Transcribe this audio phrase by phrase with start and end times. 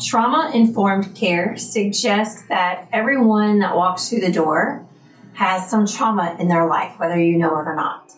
[0.00, 4.86] Trauma informed care suggests that everyone that walks through the door
[5.34, 8.12] has some trauma in their life, whether you know it or not.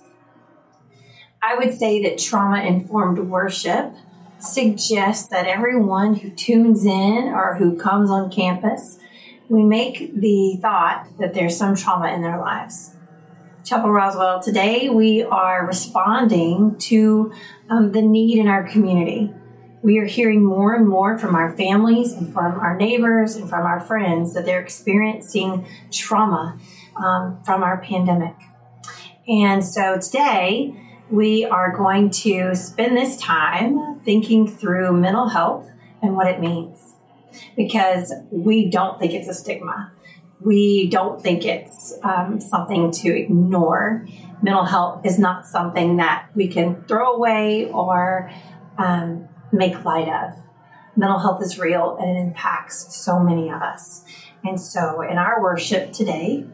[1.43, 3.93] I would say that trauma informed worship
[4.39, 8.99] suggests that everyone who tunes in or who comes on campus,
[9.49, 12.95] we make the thought that there's some trauma in their lives.
[13.65, 17.33] Chapel Roswell, today we are responding to
[17.69, 19.33] um, the need in our community.
[19.85, 23.67] We are hearing more and more from our families and from our neighbors and from
[23.67, 26.59] our friends that they're experiencing trauma
[26.97, 28.35] um, from our pandemic.
[29.29, 30.75] And so today
[31.11, 35.71] we are going to spend this time thinking through mental health
[36.01, 36.95] and what it means
[37.55, 39.93] because we don't think it's a stigma
[40.41, 44.07] we don't think it's um, something to ignore.
[44.43, 48.31] Mental health is not something that we can throw away or
[48.77, 50.39] um, make light of.
[50.97, 54.05] Mental health is real and it impacts so many of us.
[54.45, 56.47] And so in our worship today,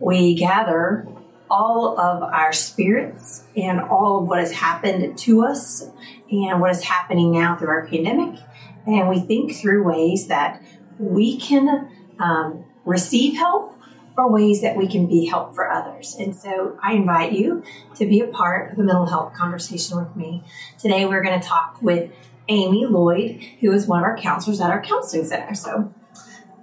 [0.00, 1.06] we gather
[1.50, 5.88] all of our spirits and all of what has happened to us
[6.30, 8.38] and what is happening now through our pandemic.
[8.86, 10.62] And we think through ways that
[10.98, 13.74] we can um, receive help
[14.16, 16.16] or ways that we can be help for others.
[16.18, 17.62] And so I invite you
[17.96, 20.42] to be a part of a mental health conversation with me.
[20.78, 22.10] Today we're going to talk with
[22.48, 25.54] Amy Lloyd, who is one of our counselors at our counseling center.
[25.54, 25.92] So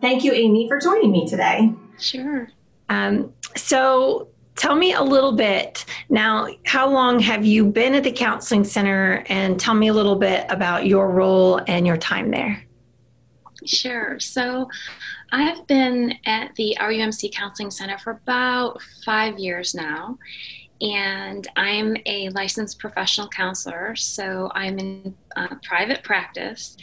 [0.01, 1.73] thank you, Amy, for joining me today.
[1.99, 2.49] Sure.
[2.89, 8.11] Um, so tell me a little bit now how long have you been at the
[8.11, 12.63] counseling center and tell me a little bit about your role and your time there
[13.65, 14.69] sure so
[15.31, 20.17] I've been at the RUMC Counseling Center for about five years now,
[20.81, 26.77] and I'm a licensed professional counselor, so I'm in uh, private practice.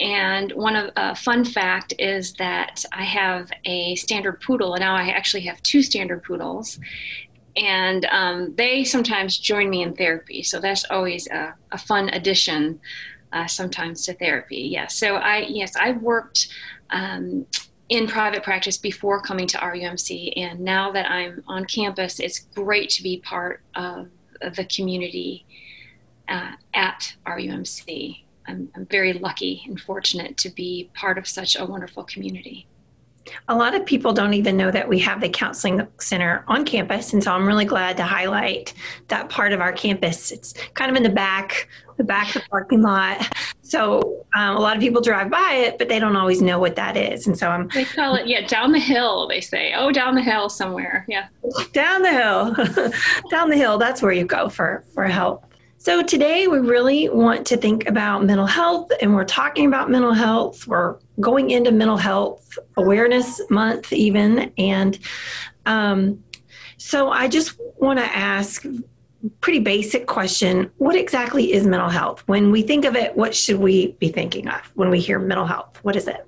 [0.00, 4.80] And one of a uh, fun fact is that I have a standard poodle, and
[4.80, 6.80] now I actually have two standard poodles,
[7.56, 10.42] and um, they sometimes join me in therapy.
[10.42, 12.80] So that's always a, a fun addition,
[13.32, 14.68] uh, sometimes to therapy.
[14.72, 14.96] Yes.
[14.96, 16.48] So I yes I've worked.
[16.90, 17.46] Um,
[17.88, 20.32] in private practice before coming to RUMC.
[20.36, 24.08] And now that I'm on campus, it's great to be part of,
[24.56, 25.46] the community
[26.28, 28.24] uh, at RUMC.
[28.46, 32.66] I'm, I'm very lucky and fortunate to be part of such a wonderful community.
[33.48, 37.14] A lot of people don't even know that we have the counseling center on campus,
[37.14, 38.74] and so I'm really glad to highlight
[39.08, 40.30] that part of our campus.
[40.30, 43.36] It's kind of in the back, the back of the parking lot.
[43.62, 46.76] So um, a lot of people drive by it, but they don't always know what
[46.76, 47.26] that is.
[47.26, 47.68] And so I'm.
[47.68, 49.26] They call it, yeah, down the hill.
[49.26, 51.04] They say, oh, down the hill somewhere.
[51.08, 51.28] Yeah.
[51.72, 52.54] down the hill,
[53.30, 53.78] down the hill.
[53.78, 55.46] That's where you go for for help.
[55.78, 60.14] So today we really want to think about mental health, and we're talking about mental
[60.14, 60.66] health.
[60.66, 64.98] We're going into mental health awareness month, even, and
[65.66, 66.24] um,
[66.78, 68.64] so I just want to ask
[69.40, 72.22] pretty basic question what exactly is mental health?
[72.26, 75.46] When we think of it what should we be thinking of when we hear mental
[75.46, 75.78] health?
[75.82, 76.26] What is it?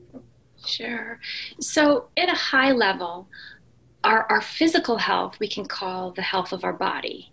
[0.64, 1.20] Sure.
[1.60, 3.28] So at a high level
[4.04, 7.32] our, our physical health we can call the health of our body.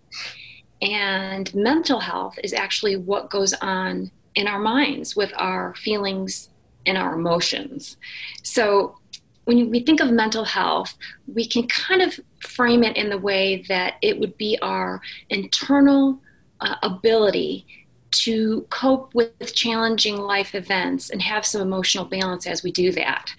[0.82, 6.50] And mental health is actually what goes on in our minds with our feelings
[6.86, 7.96] and our emotions.
[8.42, 8.98] So
[9.44, 13.64] when we think of mental health, we can kind of frame it in the way
[13.68, 15.00] that it would be our
[15.30, 16.20] internal
[16.60, 17.66] uh, ability
[18.10, 23.30] to cope with challenging life events and have some emotional balance as we do that.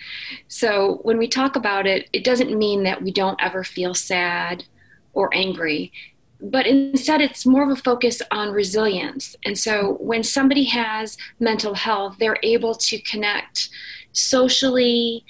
[0.49, 4.65] So, when we talk about it, it doesn't mean that we don't ever feel sad
[5.13, 5.93] or angry,
[6.41, 9.35] but instead it's more of a focus on resilience.
[9.45, 13.69] And so, when somebody has mental health, they're able to connect
[14.11, 15.23] socially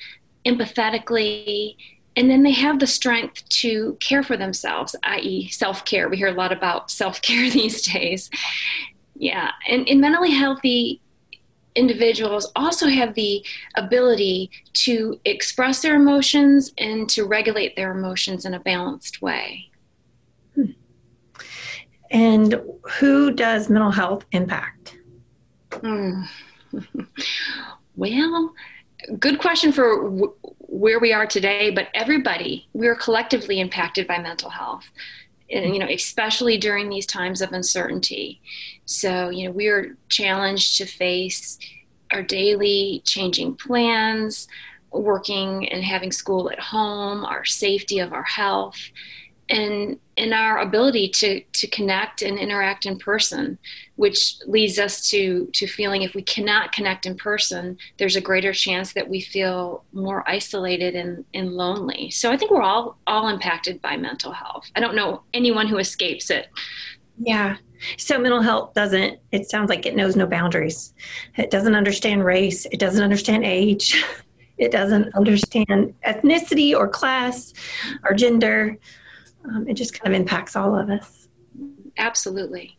[0.45, 1.75] empathetically,
[2.15, 6.07] and then they have the strength to care for themselves, i.e., self care.
[6.09, 8.29] We hear a lot about self care these days.
[9.15, 11.01] Yeah, and, and mentally healthy
[11.75, 13.45] individuals also have the
[13.75, 19.69] ability to express their emotions and to regulate their emotions in a balanced way.
[20.55, 20.71] Hmm.
[22.11, 22.61] And
[22.99, 24.97] who does mental health impact?
[25.73, 26.23] Hmm.
[27.95, 28.53] well,
[29.19, 30.33] good question for w-
[30.67, 34.85] where we are today, but everybody, we're collectively impacted by mental health.
[35.51, 38.41] And, you know, especially during these times of uncertainty.
[38.85, 41.59] So, you know, we are challenged to face
[42.11, 44.47] our daily changing plans,
[44.91, 48.77] working and having school at home, our safety of our health.
[49.49, 53.57] And, in our ability to to connect and interact in person,
[53.95, 58.53] which leads us to to feeling if we cannot connect in person, there's a greater
[58.53, 62.09] chance that we feel more isolated and, and lonely.
[62.11, 64.69] So I think we're all all impacted by mental health.
[64.75, 66.47] I don't know anyone who escapes it.
[67.17, 67.57] Yeah.
[67.97, 70.93] So mental health doesn't, it sounds like it knows no boundaries.
[71.37, 74.03] It doesn't understand race, it doesn't understand age,
[74.57, 77.53] it doesn't understand ethnicity or class
[78.03, 78.77] or gender.
[79.49, 81.27] Um, it just kind of impacts all of us.
[81.97, 82.77] Absolutely.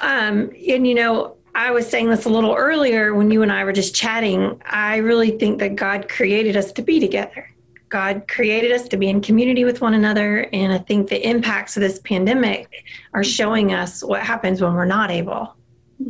[0.00, 3.64] Um, and you know, I was saying this a little earlier when you and I
[3.64, 4.60] were just chatting.
[4.66, 7.52] I really think that God created us to be together.
[7.88, 10.48] God created us to be in community with one another.
[10.52, 12.84] And I think the impacts of this pandemic
[13.14, 15.56] are showing us what happens when we're not able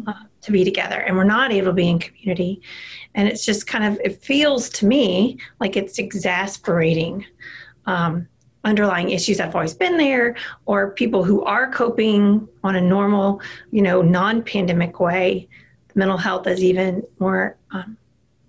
[0.07, 0.13] uh,
[0.43, 2.61] to be together and we're not able to be in community.
[3.15, 7.25] And it's just kind of, it feels to me like it's exasperating
[7.87, 8.29] um,
[8.65, 13.41] underlying issues have always been there or people who are coping on a normal,
[13.71, 15.49] you know, non pandemic way.
[15.95, 17.97] Mental health is even more um,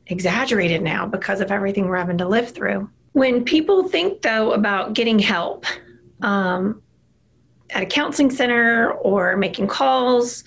[0.08, 2.90] exaggerated now because of everything we're having to live through.
[3.14, 5.66] When people think, though, about getting help
[6.22, 6.82] um,
[7.72, 10.44] at a counseling center or making calls,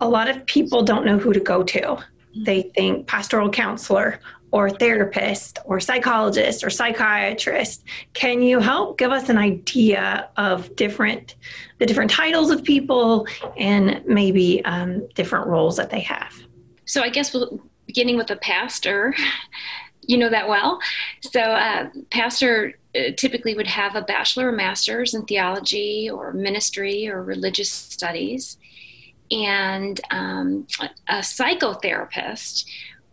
[0.00, 1.98] a lot of people don't know who to go to.
[2.44, 4.20] They think pastoral counselor
[4.56, 7.84] or therapist or psychologist or psychiatrist.
[8.14, 11.34] Can you help give us an idea of different
[11.78, 13.26] the different titles of people
[13.58, 16.32] and maybe um, different roles that they have?
[16.86, 17.36] So I guess
[17.86, 19.14] beginning with a pastor
[20.08, 20.78] you know that well.
[21.20, 27.08] So, uh, pastor uh, typically would have a bachelor or master's in theology or ministry
[27.08, 28.56] or religious studies,
[29.32, 30.68] and um,
[31.08, 32.66] a psychotherapist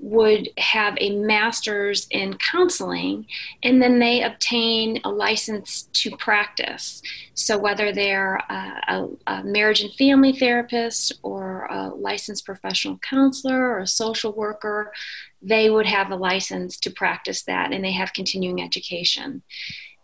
[0.04, 3.26] would have a master's in counseling
[3.64, 7.02] and then they obtain a license to practice.
[7.36, 13.80] So, whether they're a, a, marriage and family therapist or a licensed professional counselor or
[13.80, 14.92] a social worker,
[15.42, 19.42] they would have a license to practice that and they have continuing education.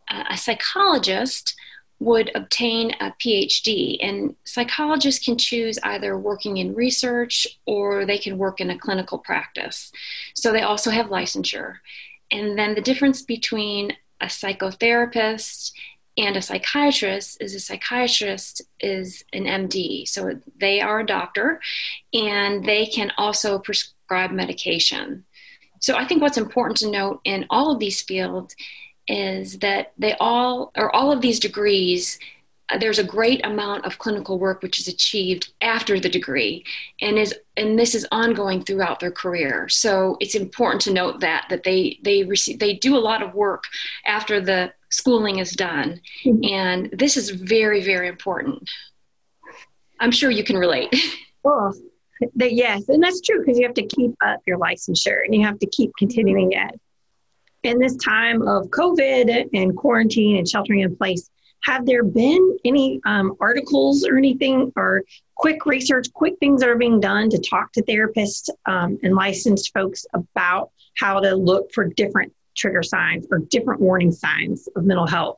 [0.10, 1.56] Uh, a psychologist
[2.00, 3.98] would obtain a PhD.
[4.02, 9.18] And psychologists can choose either working in research or they can work in a clinical
[9.18, 9.92] practice.
[10.34, 11.76] So they also have licensure.
[12.32, 15.72] And then the difference between a psychotherapist
[16.18, 20.08] and a psychiatrist is a psychiatrist is an MD.
[20.08, 21.60] So they are a doctor
[22.14, 25.26] and they can also prescribe medication.
[25.80, 28.56] So I think what's important to note in all of these fields
[29.10, 32.20] is that they all, or all of these degrees,
[32.70, 36.64] uh, there's a great amount of clinical work which is achieved after the degree
[37.02, 39.68] and is and this is ongoing throughout their career.
[39.70, 43.34] So it's important to note that that they they receive they do a lot of
[43.34, 43.64] work
[44.06, 46.02] after the schooling is done.
[46.26, 46.54] Mm-hmm.
[46.54, 48.70] and this is very very important.
[50.00, 50.94] I'm sure you can relate.
[51.42, 51.74] Well
[52.36, 52.90] yes.
[52.90, 55.68] And that's true because you have to keep up your licensure and you have to
[55.68, 56.78] keep continuing it
[57.64, 61.30] in this time of COVID and quarantine and sheltering in place,
[61.64, 65.04] have there been any um, articles or anything or
[65.36, 69.74] quick research, quick things that are being done to talk to therapists um, and licensed
[69.74, 75.08] folks about how to look for different trigger signs or different warning signs of mental
[75.08, 75.38] health?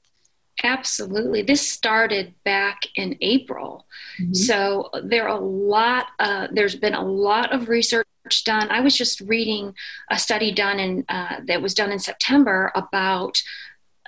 [0.63, 1.41] Absolutely.
[1.41, 3.85] This started back in April.
[4.21, 4.33] Mm-hmm.
[4.33, 8.07] So there are a lot, uh, there's been a lot of research
[8.43, 8.69] done.
[8.69, 9.73] I was just reading
[10.09, 13.41] a study done in, uh, that was done in September about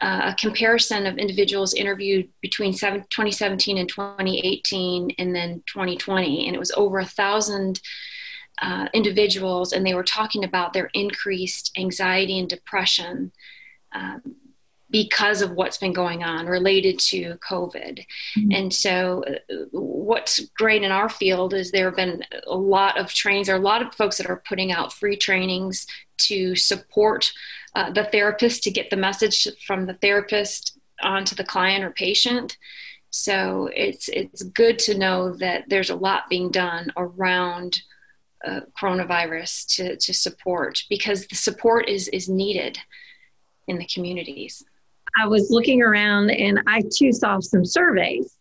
[0.01, 6.47] uh, a comparison of individuals interviewed between seven, 2017 and 2018 and then 2020.
[6.47, 7.79] And it was over a thousand
[8.61, 13.31] uh, individuals, and they were talking about their increased anxiety and depression.
[13.93, 14.35] Um,
[14.93, 18.05] because of what's been going on related to COVID.
[18.37, 18.51] Mm-hmm.
[18.51, 23.11] And so, uh, what's great in our field is there have been a lot of
[23.11, 25.87] trainings, there are a lot of folks that are putting out free trainings
[26.19, 27.33] to support
[27.75, 32.55] uh, the therapist to get the message from the therapist onto the client or patient.
[33.09, 37.81] So it's it's good to know that there's a lot being done around
[38.45, 42.77] uh, coronavirus to, to support because the support is is needed
[43.67, 44.63] in the communities.
[45.15, 48.37] I was looking around and I too saw some surveys.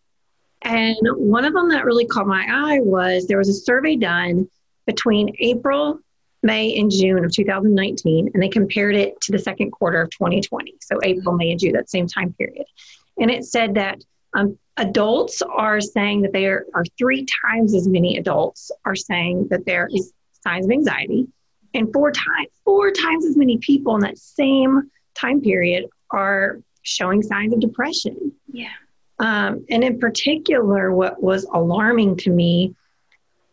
[0.63, 4.49] And one of them that really caught my eye was there was a survey done
[4.85, 5.99] between April,
[6.41, 10.75] May, and June of 2019, and they compared it to the second quarter of 2020.
[10.81, 12.65] So April, May, and June, that same time period.
[13.17, 14.03] And it said that
[14.33, 19.65] um, adults are saying that there are three times as many adults are saying that
[19.65, 21.27] there is signs of anxiety,
[21.73, 27.21] and four times four times as many people in that same time period are showing
[27.21, 28.31] signs of depression.
[28.51, 28.69] Yeah.
[29.19, 32.75] Um, and in particular, what was alarming to me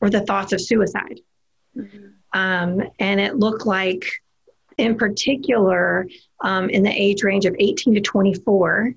[0.00, 1.20] were the thoughts of suicide.
[1.76, 2.06] Mm-hmm.
[2.32, 4.04] Um, and it looked like,
[4.78, 6.06] in particular,
[6.40, 8.94] um, in the age range of 18 to 24,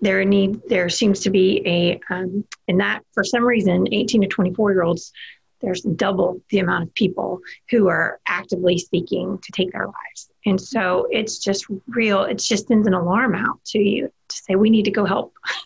[0.00, 4.28] there need there seems to be a um, and that for some reason 18 to
[4.28, 5.12] 24 year olds
[5.60, 10.30] there's double the amount of people who are actively seeking to take their lives.
[10.46, 14.54] And so it's just real it just sends an alarm out to you to say
[14.54, 15.34] we need to go help.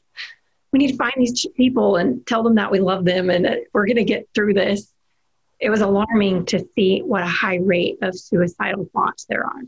[0.72, 3.84] We need to find these people and tell them that we love them and we're
[3.84, 4.90] going to get through this.
[5.60, 9.60] It was alarming to see what a high rate of suicidal thoughts there are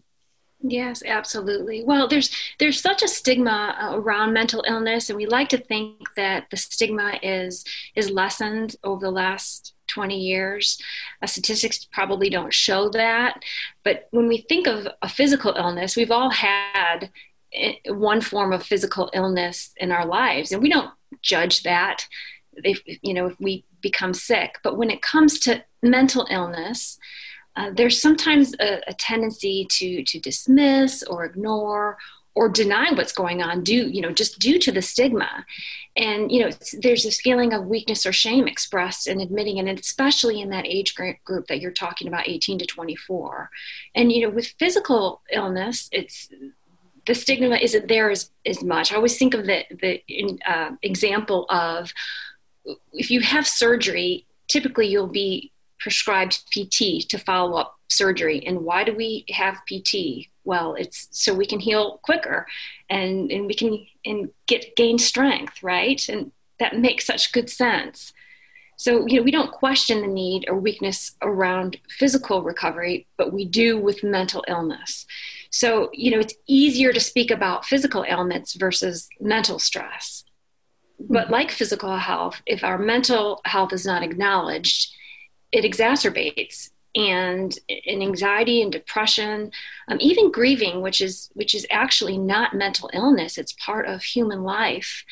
[0.66, 1.84] Yes, absolutely.
[1.84, 6.14] Well, there's there's such a stigma uh, around mental illness, and we like to think
[6.16, 10.78] that the stigma is is lessened over the last 20 years.
[11.22, 13.42] Uh, statistics probably don't show that,
[13.84, 17.10] but when we think of a physical illness, we've all had
[17.52, 20.90] eh, one form of physical illness in our lives, and we don't
[21.22, 22.06] judge that.
[22.56, 26.98] If you know, if we become sick, but when it comes to mental illness
[27.56, 31.96] uh, there's sometimes a, a, tendency to to dismiss or ignore
[32.34, 35.44] or deny what's going on due you know just due to the stigma
[35.96, 36.50] and you know
[36.80, 40.66] there's this feeling of weakness or shame expressed in admitting it and especially in that
[40.66, 43.50] age group that you're talking about 18 to 24
[43.94, 46.28] and you know with physical illness it's
[47.06, 50.02] the stigma isn't there as, as much i always think of the the
[50.46, 51.92] uh, example of
[52.92, 55.52] if you have surgery typically you'll be
[55.84, 58.44] prescribed PT to follow up surgery.
[58.46, 60.28] And why do we have PT?
[60.44, 62.46] Well, it's so we can heal quicker
[62.90, 66.06] and, and we can and get gain strength, right?
[66.08, 68.12] And that makes such good sense.
[68.76, 73.44] So, you know, we don't question the need or weakness around physical recovery, but we
[73.44, 75.06] do with mental illness.
[75.50, 80.24] So, you know, it's easier to speak about physical ailments versus mental stress.
[80.98, 81.32] But mm-hmm.
[81.32, 84.92] like physical health, if our mental health is not acknowledged,
[85.52, 89.50] it exacerbates and, and anxiety and depression
[89.88, 93.38] um, even grieving which is which is actually not mental illness.
[93.38, 95.04] It's part of human life.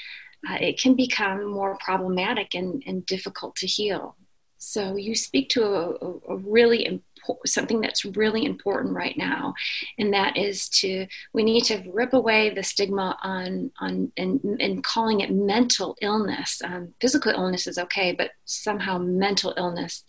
[0.48, 4.16] Uh, it can become more problematic and, and difficult to heal.
[4.58, 7.02] So you speak to a, a really
[7.46, 9.54] something that's really important right now
[9.96, 14.82] and that is to we need to rip away the stigma on on and, and
[14.82, 16.60] calling it mental illness.
[16.64, 20.04] Um, physical illness is okay but somehow mental illness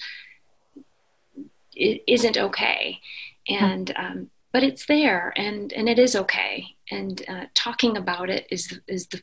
[1.75, 3.00] isn't okay.
[3.48, 6.68] And um, but it's there and and it is okay.
[6.92, 9.22] And uh, talking about it is is the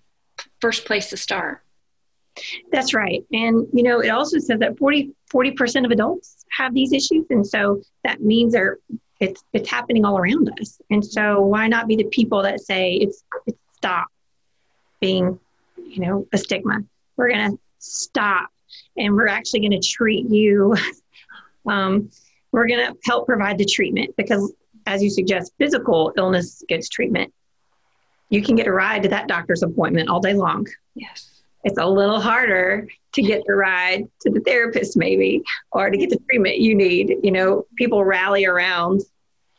[0.61, 1.63] first place to start.
[2.73, 3.25] That's right.
[3.33, 5.15] And you know it also says that 40
[5.53, 7.27] percent of adults have these issues.
[7.31, 8.79] And so that means they're
[9.21, 10.81] it's it's happening all around us.
[10.91, 14.09] And so why not be the people that say it's, it's stop
[15.01, 15.39] being
[15.77, 16.81] you know a stigma?
[17.17, 18.51] We're going to stop
[18.97, 20.75] and we're actually going to treat you
[21.67, 22.11] um,
[22.53, 24.53] we're going to help provide the treatment because,
[24.87, 27.33] as you suggest, physical illness gets treatment.
[28.29, 30.67] You can get a ride to that doctor's appointment all day long.
[30.95, 31.43] Yes.
[31.65, 35.43] It's a little harder to get the ride to the therapist, maybe,
[35.73, 37.17] or to get the treatment you need.
[37.23, 39.03] You know, people rally around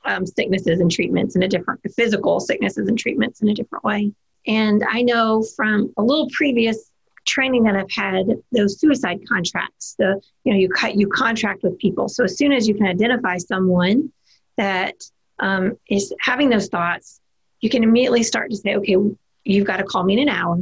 [0.06, 4.12] um, sicknesses and treatments in a different physical sicknesses and treatments in a different way.
[4.48, 6.91] And I know from a little previous
[7.26, 11.78] training that I've had, those suicide contracts, the you know you cut you contract with
[11.78, 12.10] people.
[12.10, 14.12] So as soon as you can identify someone
[14.58, 14.96] that
[15.40, 17.20] um, is having those thoughts,
[17.62, 18.96] you can immediately start to say, okay,
[19.44, 20.58] you've got to call me in an hour.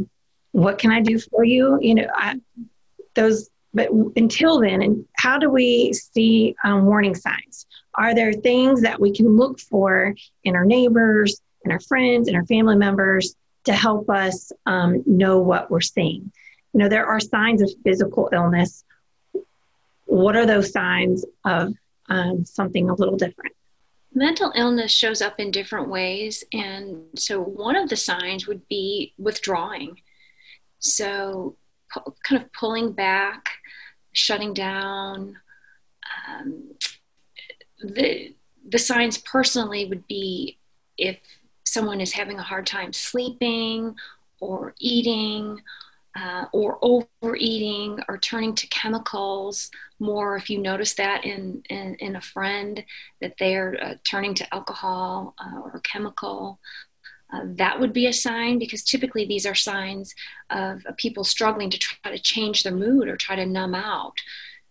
[0.51, 1.77] What can I do for you?
[1.81, 2.35] You know, I,
[3.15, 3.49] those.
[3.71, 7.67] But until then, and how do we see um, warning signs?
[7.93, 12.35] Are there things that we can look for in our neighbors, in our friends, in
[12.35, 13.35] our family members
[13.65, 16.31] to help us um, know what we're seeing?
[16.73, 18.83] You know, there are signs of physical illness.
[20.05, 21.73] What are those signs of
[22.09, 23.53] um, something a little different?
[24.13, 26.43] Mental illness shows up in different ways.
[26.53, 30.01] And so, one of the signs would be withdrawing.
[30.79, 31.55] So,
[32.23, 33.49] kind of pulling back,
[34.11, 35.37] shutting down.
[36.27, 36.71] Um,
[37.81, 38.33] the,
[38.67, 40.57] the signs personally would be
[40.97, 41.17] if
[41.63, 43.95] someone is having a hard time sleeping
[44.39, 45.61] or eating
[46.15, 52.15] uh, or overeating or turning to chemicals more if you notice that in, in, in
[52.15, 52.83] a friend
[53.21, 56.59] that they're uh, turning to alcohol uh, or chemical
[57.31, 60.15] uh, that would be a sign because typically these are signs
[60.49, 64.15] of people struggling to try to change their mood or try to numb out.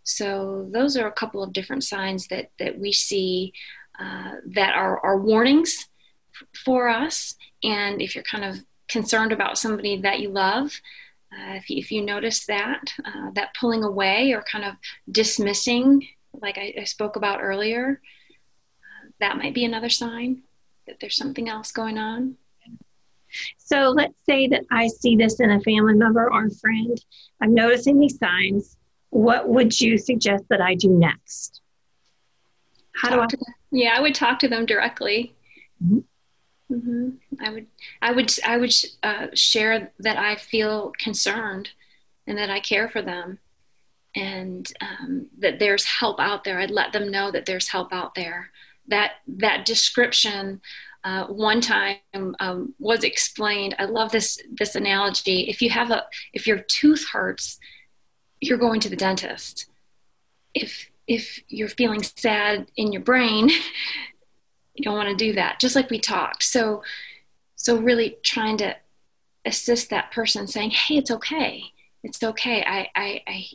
[0.02, 3.52] So those are a couple of different signs that, that we see
[3.98, 5.88] uh, that are, are warnings
[6.64, 7.36] for us.
[7.62, 10.80] And if you're kind of concerned about somebody that you love
[11.32, 14.74] Uh, if, you, if you notice that, uh, that pulling away or kind of
[15.10, 16.06] dismissing,
[16.40, 18.00] like I, I spoke about earlier,
[18.80, 20.42] uh, that might be another sign
[20.86, 22.36] that there's something else going on.
[23.58, 26.98] So let's say that I see this in a family member or a friend.
[27.42, 28.76] I'm noticing these signs.
[29.10, 31.60] What would you suggest that I do next?
[32.94, 33.52] How talk do I?
[33.70, 35.34] Yeah, I would talk to them directly.
[35.84, 35.98] Mm-hmm.
[36.70, 37.10] Mm-hmm.
[37.40, 37.66] I would,
[38.02, 41.70] I would, I would uh, share that I feel concerned
[42.26, 43.38] and that I care for them,
[44.14, 46.58] and um, that there's help out there.
[46.58, 48.50] I'd let them know that there's help out there.
[48.86, 50.60] That that description
[51.04, 53.74] uh, one time um, was explained.
[53.78, 55.48] I love this this analogy.
[55.48, 57.58] If you have a if your tooth hurts,
[58.40, 59.66] you're going to the dentist.
[60.54, 63.50] If if you're feeling sad in your brain,
[64.78, 65.60] you don't want to do that.
[65.60, 66.42] Just like we talked.
[66.42, 66.82] So
[67.56, 68.76] so really trying to
[69.44, 71.64] assist that person saying, Hey, it's okay.
[72.02, 72.62] It's okay.
[72.64, 73.46] I I I,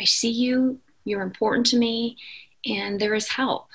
[0.00, 2.16] I see you, you're important to me,
[2.64, 3.68] and there is help.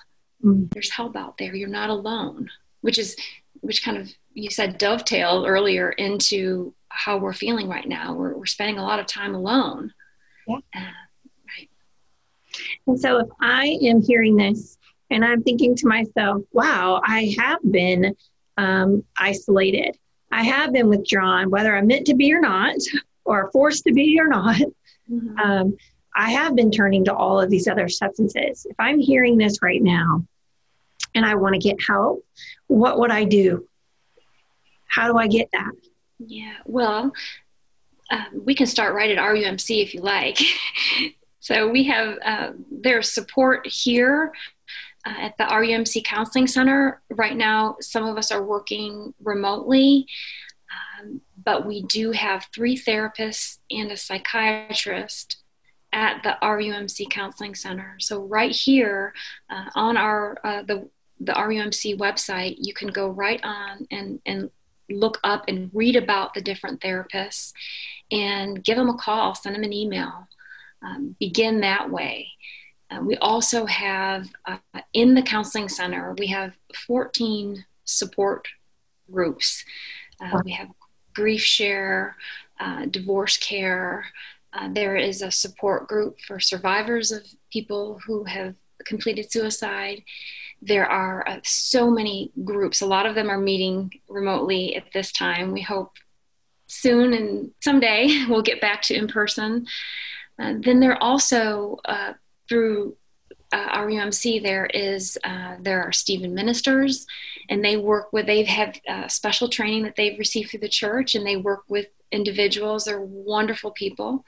[0.44, 0.72] Mm.
[0.72, 1.56] There's help out there.
[1.56, 2.50] You're not alone
[2.86, 3.18] which is
[3.62, 8.14] which kind of you said dovetail earlier into how we're feeling right now.
[8.14, 9.92] We're, we're spending a lot of time alone.
[10.48, 10.58] Yeah.
[10.76, 11.70] Uh, right.
[12.86, 14.78] And so if I am hearing this
[15.10, 18.16] and I'm thinking to myself, wow, I have been
[18.58, 19.98] um, isolated.
[20.32, 22.76] I have been withdrawn, whether I'm meant to be or not,
[23.26, 24.62] or forced to be or not.
[25.10, 25.40] Mm-hmm.
[25.40, 25.78] Um,
[26.16, 28.66] I have been turning to all of these other substances.
[28.70, 30.26] If I'm hearing this right now,
[31.14, 32.26] and I want to get help,
[32.68, 33.68] what would I do?
[34.88, 35.72] How do I get that?
[36.20, 37.12] Yeah, well,
[38.10, 40.40] uh, we can start right at RUMC if you like.
[41.40, 44.32] so we have uh, there's support here
[45.06, 47.02] at the RUMC Counseling Center.
[47.10, 50.08] Right now, some of us are working remotely,
[50.72, 55.38] um, but we do have three therapists and a psychiatrist
[55.94, 57.96] at the RUMC Counseling Center.
[58.00, 59.14] So right here
[59.50, 64.50] uh, on our uh, the the RUMC website, you can go right on and, and
[64.90, 67.54] look up and read about the different therapists
[68.12, 70.28] and give them a call, send them an email.
[70.82, 72.28] Um, begin that way.
[72.90, 74.58] Uh, we also have uh,
[74.94, 76.54] in the counseling center, we have
[76.88, 78.48] 14 support
[79.12, 79.64] groups.
[80.22, 80.70] Uh, we have
[81.14, 82.16] grief share,
[82.60, 84.06] uh, divorce care.
[84.54, 90.04] Uh, there is a support group for survivors of people who have completed suicide
[90.62, 92.82] there are so many groups.
[92.82, 95.52] A lot of them are meeting remotely at this time.
[95.52, 95.94] We hope
[96.68, 99.68] soon and someday we'll get back to in person.
[100.40, 102.14] Uh, then there are also uh,
[102.48, 102.96] through
[103.52, 107.06] uh, RUMC there is uh, there are Stephen ministers,
[107.50, 111.16] and they work with they have uh, special training that they've received through the church,
[111.16, 112.86] and they work with individuals.
[112.86, 114.26] They're wonderful people,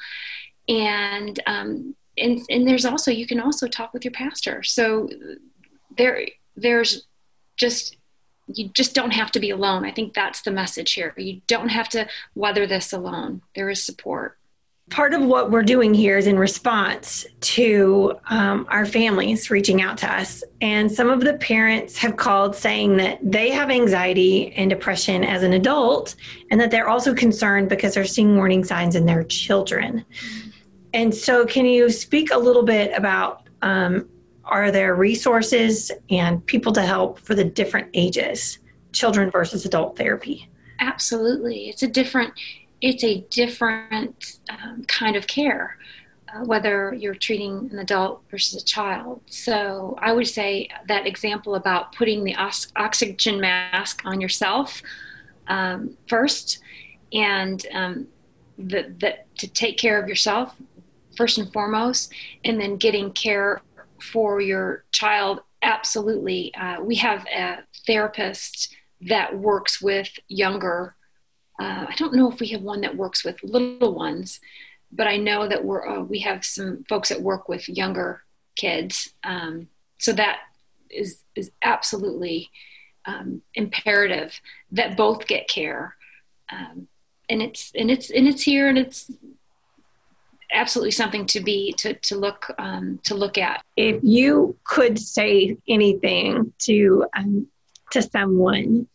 [0.67, 4.63] and um, and and there's also you can also talk with your pastor.
[4.63, 5.09] So
[5.97, 7.05] there there's
[7.57, 7.97] just
[8.47, 9.83] you just don't have to be alone.
[9.83, 11.13] I think that's the message here.
[11.17, 13.41] You don't have to weather this alone.
[13.55, 14.37] There is support.
[14.89, 19.97] Part of what we're doing here is in response to um, our families reaching out
[19.99, 20.43] to us.
[20.61, 25.43] And some of the parents have called saying that they have anxiety and depression as
[25.43, 26.15] an adult,
[26.51, 30.05] and that they're also concerned because they're seeing warning signs in their children.
[30.93, 34.07] And so, can you speak a little bit about um,
[34.47, 38.59] are there resources and people to help for the different ages
[38.93, 42.33] children versus adult therapy absolutely it's a different
[42.81, 45.77] it's a different um, kind of care
[46.33, 51.55] uh, whether you're treating an adult versus a child so i would say that example
[51.55, 54.81] about putting the os- oxygen mask on yourself
[55.47, 56.59] um, first
[57.13, 58.07] and um,
[58.57, 60.55] that to take care of yourself
[61.15, 62.13] first and foremost
[62.43, 63.61] and then getting care
[63.99, 66.53] for your child, absolutely.
[66.55, 70.95] Uh, we have a therapist that works with younger.
[71.59, 74.39] Uh, I don't know if we have one that works with little ones,
[74.91, 78.23] but I know that we're uh, we have some folks that work with younger
[78.55, 79.13] kids.
[79.23, 79.67] Um,
[79.97, 80.39] so that
[80.89, 82.49] is is absolutely
[83.05, 84.39] um, imperative
[84.71, 85.95] that both get care.
[86.51, 86.87] Um,
[87.29, 89.11] and it's and it's and it's here and it's
[90.51, 93.63] absolutely something to be to to look um, to look at.
[93.75, 97.47] If you could say anything to um,
[97.91, 98.87] to someone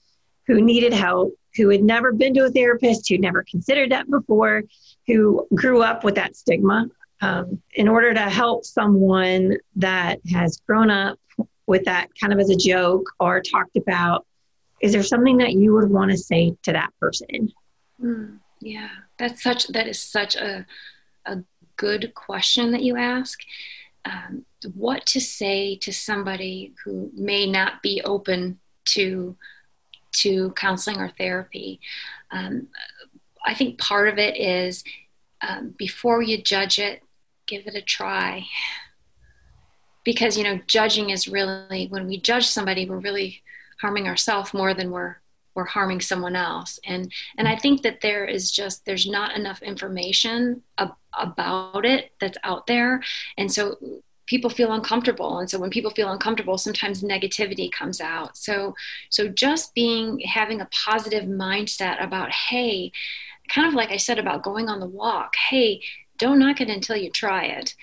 [0.47, 4.63] who needed help, who had never been to a therapist, who never considered that before,
[5.07, 6.89] who grew up with that stigma,
[7.21, 11.19] um, in order to help someone that has grown up
[11.67, 14.27] with that kind of as a joke or talked about,
[14.81, 17.53] is there something that you would want to say to that person?
[18.03, 18.89] Mm, yeah,
[19.19, 20.67] that's such that is such a
[21.25, 21.39] a
[21.77, 23.41] good question that you ask.
[24.05, 29.37] Um, what to say to somebody who may not be open to
[30.13, 31.81] to counseling or therapy.
[32.31, 32.69] Um,
[33.45, 34.85] I think part of it is
[35.41, 37.03] um, before you judge it,
[37.47, 38.47] give it a try.
[40.05, 43.43] Because you know, judging is really when we judge somebody, we're really
[43.81, 45.17] harming ourselves more than we're
[45.55, 46.81] we're harming someone else.
[46.85, 52.13] And and I think that there is just there's not enough information ab- about it
[52.21, 53.03] that's out there,
[53.37, 53.77] and so
[54.33, 55.41] people feel uncomfortable.
[55.41, 58.39] And so when people feel uncomfortable sometimes negativity comes out.
[58.39, 58.75] So
[59.11, 62.93] so just being having a positive mindset about hey
[63.55, 65.83] kind of like i said about going on the walk hey
[66.17, 67.75] don't knock it until you try it.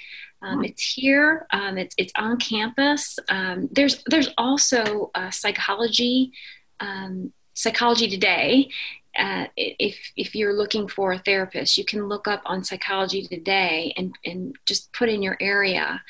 [0.41, 3.19] Um, it's here um, it's, it's on campus.
[3.29, 6.31] Um, there's there's also psychology
[6.79, 8.69] um, psychology today.
[9.17, 13.93] Uh, if if you're looking for a therapist, you can look up on Psychology Today
[13.97, 16.01] and and just put in your area,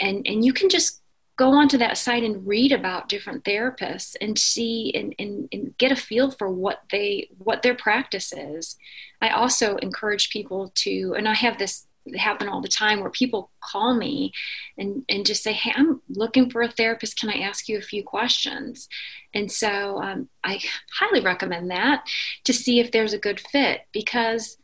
[0.00, 1.00] and and you can just
[1.38, 5.92] go onto that site and read about different therapists and see and, and, and, get
[5.92, 8.76] a feel for what they what their practice is.
[9.22, 13.50] I also encourage people to and i have this happen all the time where people
[13.60, 14.32] call me
[14.78, 17.18] and, and just say hey i'm looking for a therapist.
[17.18, 18.88] Can i ask you a few questions?
[19.32, 20.60] And so um, i
[20.98, 22.04] highly recommend that
[22.44, 24.58] to see if there's a good fit because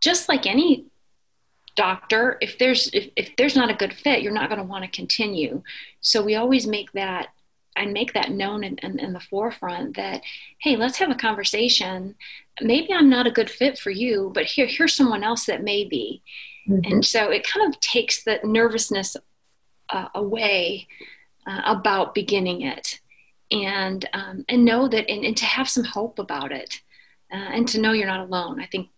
[0.00, 0.86] just like any
[1.76, 4.84] doctor if there's if, if there's not a good fit you're not going to want
[4.84, 5.62] to continue
[6.00, 7.28] so we always make that
[7.76, 10.22] I make that known in, in, in, the forefront that,
[10.58, 12.14] hey, let's have a conversation.
[12.60, 15.84] Maybe I'm not a good fit for you, but here, here's someone else that may
[15.84, 16.22] be.
[16.68, 16.92] Mm-hmm.
[16.92, 19.16] And so it kind of takes the nervousness
[19.90, 20.88] uh, away
[21.46, 23.00] uh, about beginning it
[23.50, 26.80] and, um, and know that, and, and, to have some hope about it
[27.32, 28.60] uh, and to know you're not alone.
[28.60, 28.88] I think,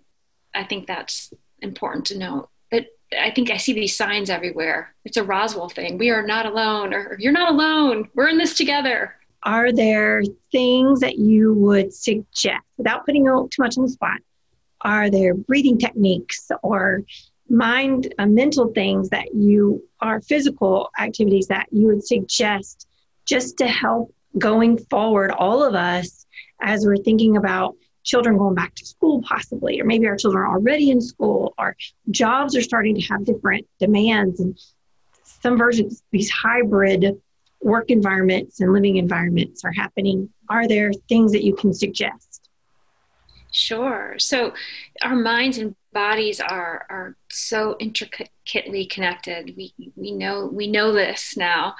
[0.54, 2.48] I think that's important to know.
[3.18, 4.94] I think I see these signs everywhere.
[5.04, 5.98] It's a Roswell thing.
[5.98, 8.08] We are not alone, or you're not alone.
[8.14, 9.14] We're in this together.
[9.44, 14.18] Are there things that you would suggest without putting you too much on the spot?
[14.82, 17.02] Are there breathing techniques or
[17.48, 22.86] mind uh, mental things that you are physical activities that you would suggest
[23.24, 26.26] just to help going forward all of us
[26.60, 27.74] as we're thinking about
[28.08, 31.76] children going back to school possibly or maybe our children are already in school or
[32.10, 34.58] jobs are starting to have different demands and
[35.42, 37.20] some versions these hybrid
[37.60, 40.28] work environments and living environments are happening.
[40.48, 42.48] Are there things that you can suggest?
[43.50, 44.14] Sure.
[44.18, 44.52] So
[45.02, 49.54] our minds and bodies are are so intricately connected.
[49.56, 51.74] We we know we know this now.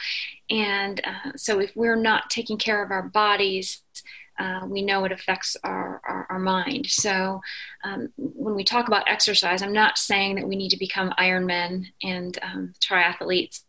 [0.51, 3.83] And uh, so if we're not taking care of our bodies
[4.39, 6.87] uh, we know it affects our, our, our mind.
[6.87, 7.41] So,
[7.85, 11.87] um, when we talk about exercise, I'm not saying that we need to become Ironmen
[12.03, 13.63] and um, triathletes.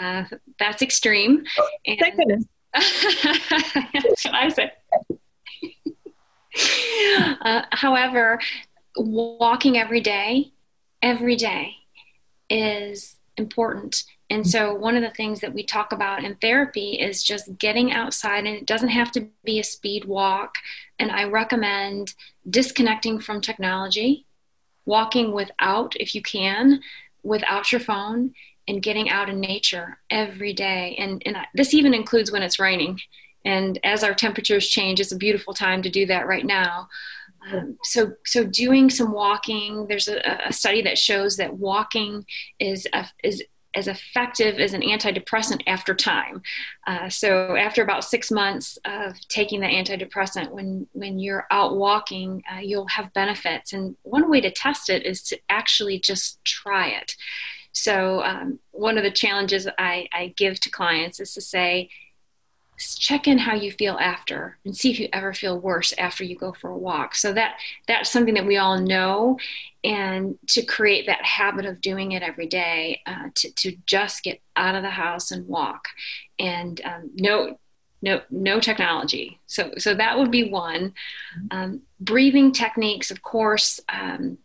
[0.00, 0.24] Uh,
[0.58, 1.44] that's extreme.
[1.86, 2.44] And, Thank goodness.
[2.74, 4.72] that's what I say.
[7.40, 8.40] uh, however,
[8.96, 10.52] walking every day,
[11.02, 11.74] every day
[12.50, 17.22] is important and so, one of the things that we talk about in therapy is
[17.22, 20.56] just getting outside, and it doesn't have to be a speed walk.
[20.98, 22.14] And I recommend
[22.48, 24.26] disconnecting from technology,
[24.84, 26.82] walking without, if you can,
[27.22, 28.34] without your phone,
[28.66, 30.94] and getting out in nature every day.
[30.98, 33.00] And, and this even includes when it's raining.
[33.46, 36.88] And as our temperatures change, it's a beautiful time to do that right now.
[37.50, 39.86] Um, so, so doing some walking.
[39.86, 42.26] There's a, a, study that shows that walking
[42.58, 43.42] is a, is
[43.78, 46.36] as effective as an antidepressant after time.
[46.86, 52.42] Uh, so after about six months of taking the antidepressant, when when you're out walking,
[52.52, 53.72] uh, you'll have benefits.
[53.72, 57.10] And one way to test it is to actually just try it.
[57.72, 61.90] So um, one of the challenges I, I give to clients is to say,
[62.78, 66.36] check in how you feel after and see if you ever feel worse after you
[66.36, 67.14] go for a walk.
[67.14, 69.38] So that that's something that we all know.
[69.84, 74.40] And to create that habit of doing it every day uh, to, to just get
[74.56, 75.88] out of the house and walk
[76.38, 77.58] and um, no
[78.00, 79.40] no no technology.
[79.46, 80.94] So so that would be one.
[81.50, 84.38] Um, breathing techniques of course um,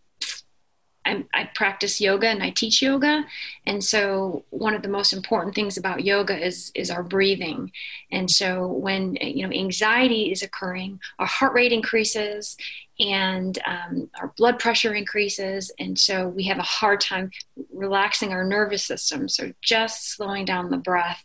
[1.06, 3.26] I, I, practice yoga and I teach yoga,
[3.66, 7.72] and so one of the most important things about yoga is is our breathing.
[8.12, 12.58] And so when you know anxiety is occurring, our heart rate increases,
[13.00, 17.32] and um, our blood pressure increases, and so we have a hard time
[17.74, 19.28] relaxing our nervous system.
[19.28, 21.24] So just slowing down the breath.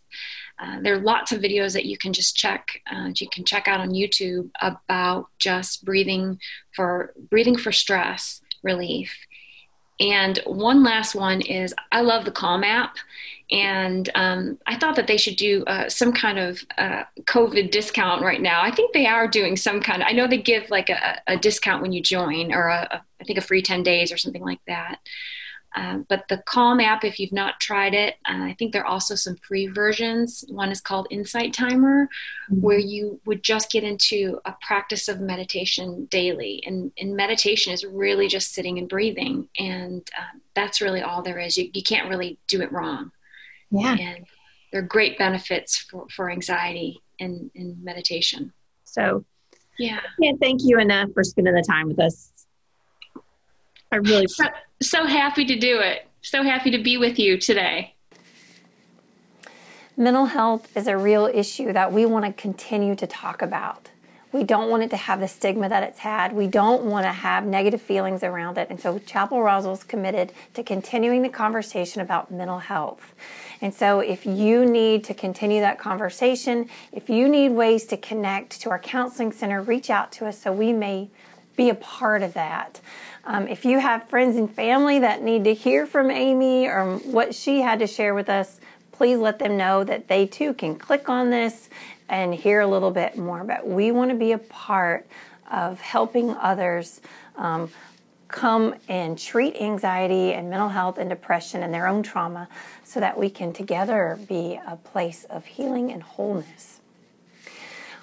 [0.61, 2.83] Uh, there are lots of videos that you can just check.
[2.91, 6.41] Uh, you can check out on YouTube about just breathing
[6.75, 9.15] for breathing for stress relief.
[10.01, 12.97] And one last one is I love the Calm app.
[13.51, 18.23] And um, I thought that they should do uh, some kind of uh, COVID discount
[18.23, 18.61] right now.
[18.63, 21.37] I think they are doing some kind of, I know they give like a, a
[21.37, 24.43] discount when you join or a, a, I think a free 10 days or something
[24.43, 24.99] like that.
[25.77, 28.87] Um, but the Calm app, if you've not tried it, uh, I think there are
[28.87, 30.45] also some free versions.
[30.49, 32.09] One is called Insight Timer,
[32.51, 32.61] mm-hmm.
[32.61, 36.63] where you would just get into a practice of meditation daily.
[36.67, 39.49] And, and meditation is really just sitting and breathing.
[39.59, 41.59] And uh, that's really all there is.
[41.59, 43.13] You, you can't really do it wrong.
[43.71, 43.97] Yeah.
[43.99, 44.25] And
[44.73, 48.53] there are great benefits for, for anxiety in, in meditation.
[48.85, 49.25] So,
[49.79, 49.99] yeah.
[49.99, 52.33] I can't thank you enough for spending the time with us.
[53.93, 54.27] I really.
[54.81, 56.09] So, happy to do it.
[56.23, 57.95] So happy to be with you today.
[59.97, 63.89] Mental health is a real issue that we want to continue to talk about.
[64.31, 66.33] We don't want it to have the stigma that it's had.
[66.33, 68.69] We don't want to have negative feelings around it.
[68.69, 73.15] And so Chapel Roswell is committed to continuing the conversation about mental health.
[73.61, 78.61] And so if you need to continue that conversation, if you need ways to connect
[78.61, 81.09] to our counseling center, reach out to us so we may
[81.57, 82.81] be a part of that.
[83.29, 87.35] Um, if you have friends and family that need to hear from Amy or what
[87.35, 88.59] she had to share with us,
[88.91, 91.69] please let them know that they too can click on this
[92.09, 93.45] and hear a little bit more.
[93.45, 95.07] But we want to be a part
[95.53, 97.03] of helping others
[97.37, 97.69] um,
[98.29, 102.49] come and treat anxiety and mental health and depression and their own trauma
[102.83, 106.78] so that we can together be a place of healing and wholeness.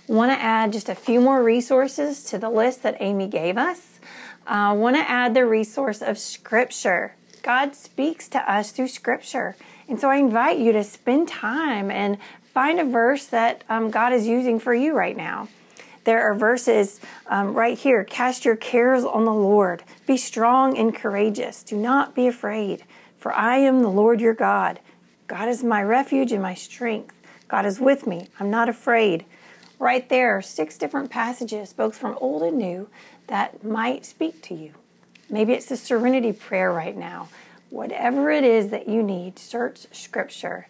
[0.07, 3.99] Want to add just a few more resources to the list that Amy gave us.
[4.45, 7.15] I uh, want to add the resource of Scripture.
[7.41, 9.55] God speaks to us through Scripture.
[9.87, 12.19] And so I invite you to spend time and
[12.53, 15.47] find a verse that um, God is using for you right now.
[16.03, 19.83] There are verses um, right here Cast your cares on the Lord.
[20.05, 21.63] Be strong and courageous.
[21.63, 22.83] Do not be afraid,
[23.17, 24.79] for I am the Lord your God.
[25.27, 27.15] God is my refuge and my strength.
[27.47, 28.27] God is with me.
[28.39, 29.25] I'm not afraid.
[29.79, 32.89] Right there, six different passages, both from Old and New,
[33.27, 34.73] that might speak to you.
[35.29, 37.29] Maybe it's the serenity prayer right now.
[37.69, 40.67] Whatever it is that you need, search scripture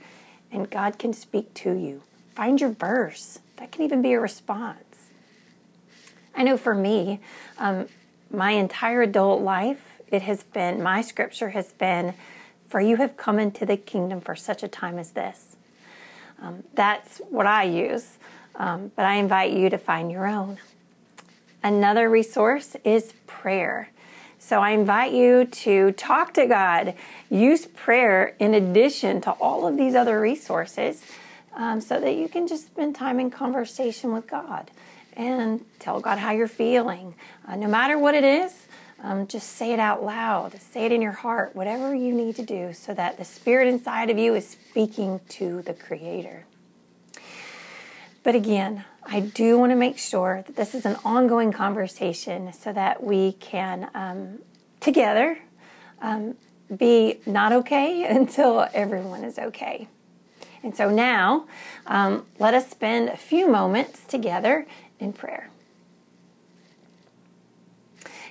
[0.51, 2.01] and God can speak to you.
[2.33, 3.39] Find your verse.
[3.57, 5.09] That can even be a response.
[6.35, 7.19] I know for me,
[7.57, 7.87] um,
[8.31, 12.13] my entire adult life, it has been, my scripture has been,
[12.67, 15.55] For you have come into the kingdom for such a time as this.
[16.41, 18.17] Um, that's what I use,
[18.57, 20.57] um, but I invite you to find your own.
[21.63, 23.89] Another resource is prayer.
[24.37, 26.93] So I invite you to talk to God.
[27.31, 31.03] Use prayer in addition to all of these other resources
[31.55, 34.69] um, so that you can just spend time in conversation with God
[35.13, 37.15] and tell God how you're feeling.
[37.47, 38.67] Uh, no matter what it is,
[39.01, 42.43] um, just say it out loud, say it in your heart, whatever you need to
[42.43, 46.45] do so that the spirit inside of you is speaking to the Creator.
[48.25, 52.73] But again, I do want to make sure that this is an ongoing conversation so
[52.73, 54.39] that we can um,
[54.79, 55.37] together
[56.01, 56.33] um,
[56.75, 59.87] be not okay until everyone is okay.
[60.63, 61.45] And so now,
[61.85, 64.65] um, let us spend a few moments together
[64.99, 65.51] in prayer.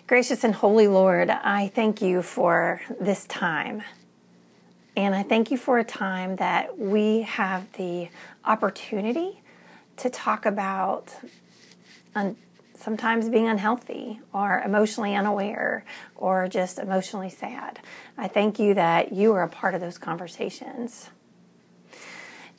[0.09, 3.85] Gracious and holy Lord, I thank you for this time.
[4.97, 8.09] And I thank you for a time that we have the
[8.45, 9.41] opportunity
[9.97, 11.15] to talk about
[12.15, 12.37] un-
[12.77, 15.85] sometimes being unhealthy or emotionally unaware
[16.17, 17.81] or just emotionally sad.
[18.19, 21.11] I thank you that you are a part of those conversations.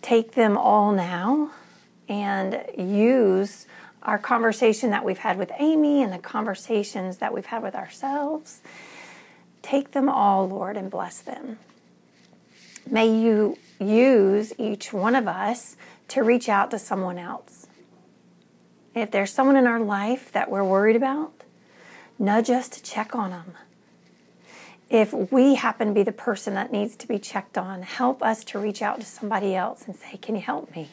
[0.02, 1.52] Take them all now
[2.08, 3.66] and use
[4.04, 8.62] our conversation that we've had with Amy and the conversations that we've had with ourselves.
[9.62, 11.58] Take them all, Lord, and bless them.
[12.90, 15.76] May you use each one of us
[16.10, 17.68] to reach out to someone else.
[18.94, 21.34] If there's someone in our life that we're worried about,
[22.18, 23.54] nudge us to check on them.
[24.90, 28.44] If we happen to be the person that needs to be checked on, help us
[28.46, 30.90] to reach out to somebody else and say, Can you help me?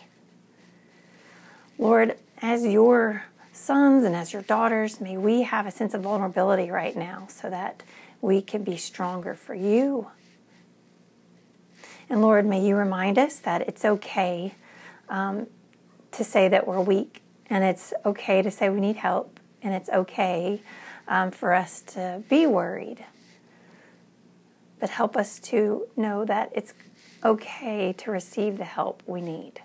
[1.78, 6.70] Lord, as your sons and as your daughters, may we have a sense of vulnerability
[6.70, 7.82] right now so that
[8.20, 10.08] we can be stronger for you.
[12.08, 14.54] And Lord, may you remind us that it's okay
[15.12, 15.46] um,
[16.10, 19.90] to say that we're weak, and it's okay to say we need help, and it's
[19.90, 20.60] okay
[21.06, 23.04] um, for us to be worried.
[24.80, 26.74] but help us to know that it's
[27.24, 29.62] okay to receive the help we need.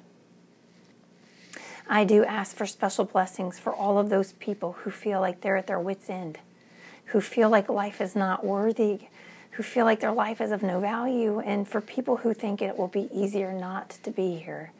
[1.89, 5.57] I do ask for special blessings for all of those people who feel like they're
[5.57, 6.37] at their wits' end,
[7.05, 9.07] who feel like life is not worthy,
[9.51, 12.77] who feel like their life is of no value, and for people who think it
[12.77, 14.71] will be easier not to be here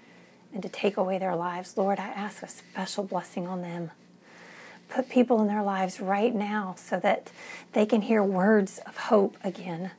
[0.58, 1.78] and to take away their lives.
[1.78, 3.91] Lord, I ask a special blessing on them.
[4.89, 7.32] Put people in their lives right now so that
[7.74, 9.91] they can hear words of hope again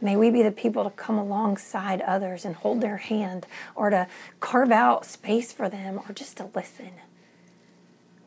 [0.00, 4.06] May we be the people to come alongside others and hold their hand or to
[4.38, 6.92] carve out space for them or just to listen.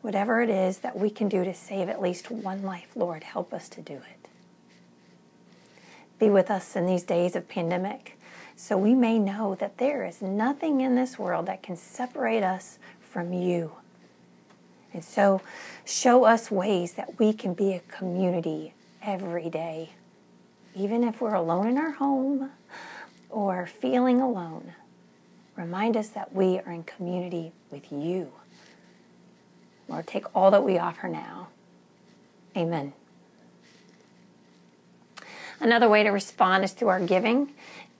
[0.02, 3.54] Whatever it is that we can do to save at least one life, Lord, help
[3.54, 4.28] us to do it.
[6.18, 8.18] Be with us in these days of pandemic
[8.62, 12.78] so we may know that there is nothing in this world that can separate us
[13.00, 13.72] from you.
[14.92, 15.40] And so
[15.84, 19.90] show us ways that we can be a community every day
[20.74, 22.50] even if we're alone in our home
[23.28, 24.72] or feeling alone,
[25.56, 28.32] remind us that we are in community with you.
[29.88, 31.48] Lord, take all that we offer now.
[32.56, 32.92] Amen.
[35.60, 37.52] Another way to respond is through our giving.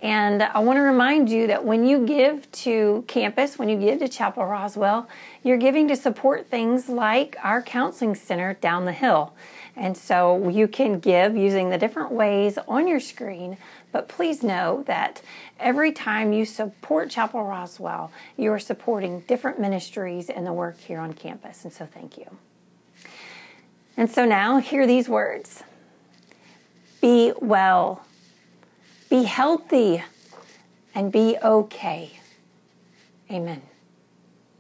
[0.03, 4.01] And I want to remind you that when you give to campus, when you give
[4.01, 5.09] to Chapel Roswell,
[5.45, 9.33] you're giving to support things like our counseling center down the hill.
[9.77, 13.57] And so you can give using the different ways on your screen.
[13.93, 15.23] But please know that
[15.61, 20.99] every time you support Chapel Roswell, you are supporting different ministries and the work here
[20.99, 21.63] on campus.
[21.63, 22.27] And so thank you.
[23.97, 25.63] And so now, hear these words
[27.01, 28.05] Be well,
[29.13, 30.03] be healthy,
[30.95, 32.19] and be okay.
[33.31, 33.61] Amen.